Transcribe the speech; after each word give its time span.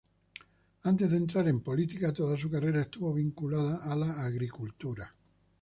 Antes 0.81 1.11
de 1.11 1.17
entrar 1.17 1.47
en 1.47 1.61
política, 1.61 2.11
toda 2.11 2.35
su 2.35 2.49
carrera 2.49 2.81
estuvo 2.81 3.13
vinculada 3.13 3.75
a 3.83 3.95
la 3.95 4.25
agricultura. 4.25 5.13